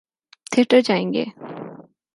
[0.51, 1.25] Theatre جائیں گے۔